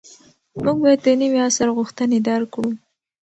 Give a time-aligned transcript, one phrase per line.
[0.63, 2.71] موږ باید د نوي عصر غوښتنې درک کړو.